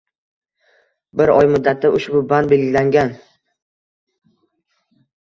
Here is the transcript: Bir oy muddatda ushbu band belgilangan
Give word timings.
Bir 1.21 1.33
oy 1.35 1.51
muddatda 1.53 1.93
ushbu 1.99 2.23
band 2.33 2.57
belgilangan 2.57 3.15